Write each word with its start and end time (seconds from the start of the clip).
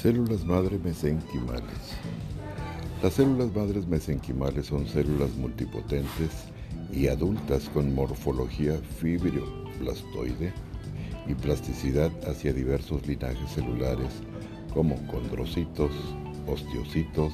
Células 0.00 0.44
madre 0.44 0.78
mesenquimales. 0.78 1.96
Las 3.02 3.14
células 3.14 3.52
madres 3.52 3.88
mesenquimales 3.88 4.66
son 4.66 4.86
células 4.86 5.34
multipotentes 5.34 6.30
y 6.92 7.08
adultas 7.08 7.68
con 7.70 7.92
morfología 7.92 8.78
fibroblastoide 9.00 10.52
y 11.26 11.34
plasticidad 11.34 12.12
hacia 12.30 12.52
diversos 12.52 13.04
linajes 13.08 13.50
celulares 13.50 14.12
como 14.72 15.04
condrocitos, 15.08 15.90
osteocitos 16.46 17.32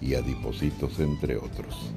y 0.00 0.14
adipocitos, 0.14 1.00
entre 1.00 1.36
otros. 1.36 1.90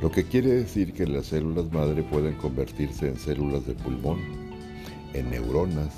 Lo 0.00 0.10
que 0.10 0.24
quiere 0.24 0.52
decir 0.52 0.94
que 0.94 1.06
las 1.06 1.26
células 1.26 1.70
madre 1.70 2.02
pueden 2.02 2.36
convertirse 2.36 3.08
en 3.08 3.18
células 3.18 3.66
de 3.66 3.74
pulmón, 3.74 4.20
en 5.12 5.28
neuronas, 5.28 5.92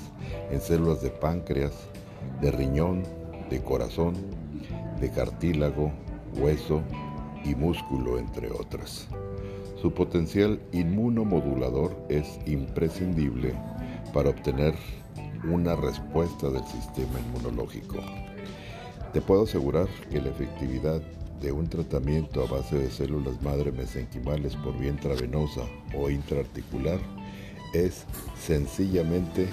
en 0.51 0.59
células 0.59 1.01
de 1.01 1.11
páncreas, 1.11 1.71
de 2.41 2.51
riñón, 2.51 3.03
de 3.49 3.61
corazón, 3.61 4.15
de 4.99 5.09
cartílago, 5.11 5.91
hueso 6.35 6.81
y 7.43 7.55
músculo, 7.55 8.19
entre 8.19 8.51
otras. 8.51 9.07
Su 9.81 9.93
potencial 9.93 10.59
inmunomodulador 10.71 11.95
es 12.09 12.39
imprescindible 12.45 13.53
para 14.13 14.29
obtener 14.29 14.73
una 15.49 15.75
respuesta 15.75 16.49
del 16.49 16.65
sistema 16.65 17.19
inmunológico. 17.19 17.97
Te 19.13 19.21
puedo 19.21 19.43
asegurar 19.43 19.87
que 20.09 20.21
la 20.21 20.29
efectividad 20.29 21.01
de 21.41 21.51
un 21.51 21.67
tratamiento 21.67 22.43
a 22.43 22.47
base 22.47 22.77
de 22.77 22.89
células 22.89 23.41
madre 23.41 23.71
mesenquimales 23.71 24.55
por 24.55 24.77
vía 24.77 24.89
intravenosa 24.89 25.61
o 25.95 26.09
intraarticular 26.09 26.99
es 27.73 28.05
sencillamente 28.39 29.47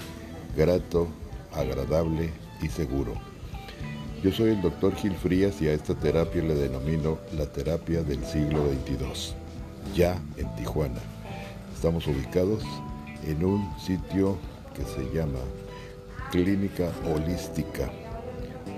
grato, 0.57 1.07
agradable 1.53 2.31
y 2.61 2.67
seguro. 2.69 3.34
Yo 4.25 4.31
soy 4.31 4.53
el 4.53 4.61
doctor 4.63 4.95
Gil 4.95 5.13
Frías 5.13 5.61
y 5.61 5.67
a 5.67 5.73
esta 5.73 5.93
terapia 5.93 6.41
le 6.41 6.55
denomino 6.55 7.19
la 7.37 7.45
terapia 7.45 8.01
del 8.01 8.25
siglo 8.25 8.65
XXII, 8.65 9.35
ya 9.93 10.19
en 10.37 10.55
Tijuana. 10.55 10.99
Estamos 11.75 12.07
ubicados 12.07 12.63
en 13.23 13.45
un 13.45 13.71
sitio 13.79 14.35
que 14.73 14.81
se 14.81 15.15
llama 15.15 15.37
Clínica 16.31 16.91
Holística 17.07 17.87